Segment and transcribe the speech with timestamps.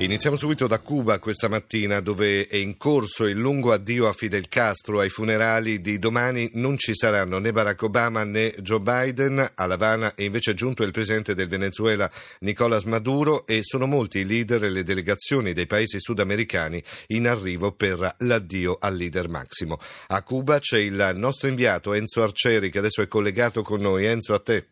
[0.00, 4.48] Iniziamo subito da Cuba questa mattina dove è in corso il lungo addio a Fidel
[4.48, 5.00] Castro.
[5.00, 9.46] Ai funerali di domani non ci saranno né Barack Obama né Joe Biden.
[9.54, 14.20] A La Habana è invece giunto il presidente del Venezuela Nicolás Maduro e sono molti
[14.20, 19.78] i leader e le delegazioni dei paesi sudamericani in arrivo per l'addio al leader massimo.
[20.06, 24.06] A Cuba c'è il nostro inviato Enzo Arceri che adesso è collegato con noi.
[24.06, 24.64] Enzo, a te.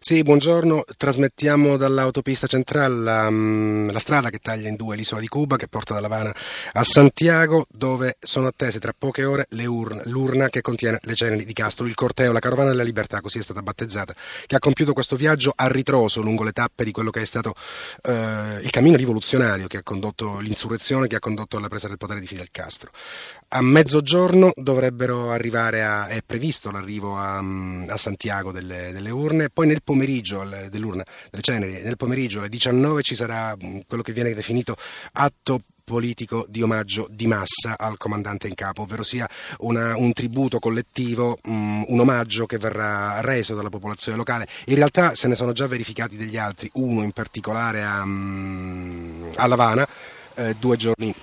[0.00, 5.26] Sì, buongiorno, trasmettiamo dall'autopista centrale la, mm, la, strada che taglia in due l'isola di
[5.26, 6.32] Cuba che porta da La Habana
[6.74, 11.52] a Santiago dove sono attese tra poche ore urne, l'urna che contiene le ceneri di
[11.52, 14.14] Castro, il corteo, la carovana della libertà, così è stata battezzata,
[14.46, 17.52] che ha compiuto questo viaggio a ritroso lungo le tappe di quello che è stato
[18.04, 22.20] eh, il cammino rivoluzionario che ha condotto l'insurrezione, che ha condotto alla presa del potere
[22.20, 22.92] di Fidel Castro.
[23.50, 29.66] A mezzogiorno dovrebbero arrivare a, è previsto l'arrivo a, a Santiago delle, delle, urne, poi
[29.66, 31.06] nel pomeriggio delle
[31.40, 34.76] ceneri, nel pomeriggio alle 19 ci sarà quello che viene definito
[35.12, 39.26] atto politico di omaggio di massa al comandante in capo, ovvero sia
[39.60, 44.46] una, un tributo collettivo, um, un omaggio che verrà reso dalla popolazione locale.
[44.66, 49.46] In realtà se ne sono già verificati degli altri, uno in particolare a, um, a
[49.46, 49.88] Lavana,
[50.34, 51.14] eh, due giorni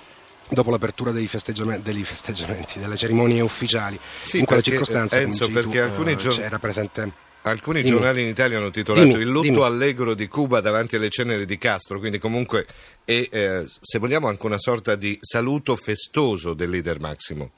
[0.50, 3.98] dopo l'apertura dei festeggiamenti, degli festeggiamenti, delle cerimonie ufficiali.
[4.00, 6.38] Sì, in quella circostanza, Enzo, perché tu, alcuni uh, giorni...
[6.38, 7.24] c'era presente...
[7.42, 7.94] Alcuni dimmi.
[7.94, 9.62] giornali in Italia hanno titolato dimmi, Il lutto dimmi.
[9.62, 12.66] allegro di Cuba davanti alle ceneri di Castro, quindi comunque
[13.04, 17.50] è, eh, se vogliamo, anche una sorta di saluto festoso del leader Massimo.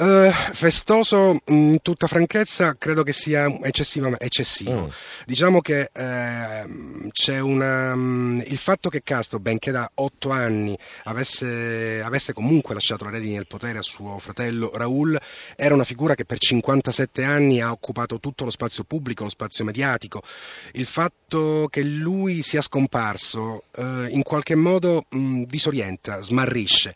[0.00, 4.18] Uh, festoso, in tutta franchezza, credo che sia eccessivo.
[4.18, 4.86] eccessivo.
[4.86, 4.88] Mm.
[5.26, 7.92] Diciamo che eh, c'è una.
[7.92, 10.74] Um, il fatto che Castro, benché da otto anni,
[11.04, 15.20] avesse, avesse, comunque lasciato la redini del potere a suo fratello Raul,
[15.54, 19.66] era una figura che per 57 anni ha occupato tutto lo spazio pubblico, lo spazio
[19.66, 20.22] mediatico.
[20.72, 26.94] Il fatto che lui sia scomparso eh, in qualche modo mh, disorienta, smarrisce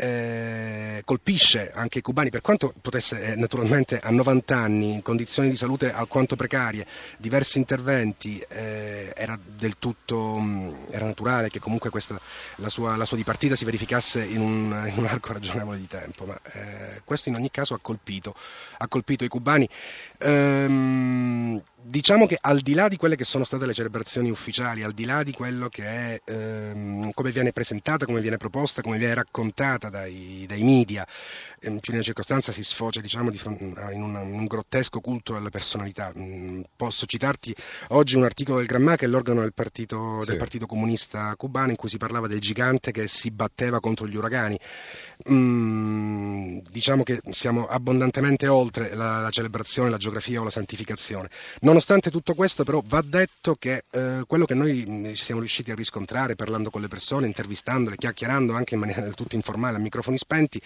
[0.00, 5.50] eh, colpisce anche i cubani, per quanto potesse eh, naturalmente a 90 anni, in condizioni
[5.50, 6.86] di salute alquanto precarie,
[7.18, 12.18] diversi interventi, eh, era del tutto mh, era naturale che comunque questa,
[12.56, 16.24] la, sua, la, sua, dipartita si verificasse in un, in un arco ragionevole di tempo,
[16.24, 18.34] ma eh, questo in ogni caso ha colpito,
[18.78, 19.68] ha colpito i cubani.
[20.18, 24.92] Ehm, Diciamo che al di là di quelle che sono state le celebrazioni ufficiali, al
[24.92, 29.14] di là di quello che è ehm, come viene presentata, come viene proposta, come viene
[29.14, 31.06] raccontata dai, dai media,
[31.62, 35.48] in più di una circostanza si sfocia diciamo, in, un, in, un, grottesco culto alla
[35.48, 36.12] personalità.
[36.16, 37.54] Mm, posso citarti
[37.88, 40.28] oggi un articolo del Gramma che è l'organo del partito, sì.
[40.28, 44.16] del partito, Comunista Cubano in cui si parlava del gigante che si batteva contro gli
[44.16, 44.58] uragani.
[45.32, 51.28] Mm, diciamo che siamo abbondantemente oltre la, la, celebrazione, la geografia o la santificazione.
[51.60, 55.74] Nonostante tutto questo però va detto che eh, quello che noi mm, siamo riusciti a
[55.74, 60.18] riscontrare parlando con le persone, intervistandole, chiacchierando anche in maniera del tutto informale a microfoni
[60.18, 60.60] spenti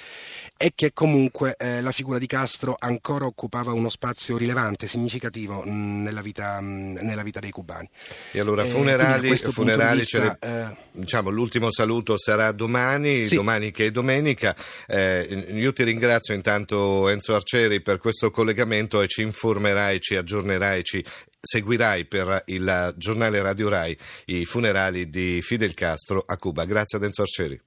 [0.56, 5.70] è che comunque eh, la figura di Castro ancora occupava uno spazio rilevante, significativo mh,
[5.70, 7.88] mm, nella, vita, mh, nella, vita, dei cubani.
[8.32, 13.36] E allora funerali, eh, funerali vista, eh, diciamo, l'ultimo saluto sarà domani, sì.
[13.36, 14.53] domani che è domenica.
[14.86, 20.84] Eh, io ti ringrazio intanto Enzo Arcieri per questo collegamento e ci informerai, ci aggiornerai,
[20.84, 21.04] ci
[21.40, 26.64] seguirai per il giornale Radio Rai i funerali di Fidel Castro a Cuba.
[26.64, 27.60] Grazie ad Enzo Arcieri.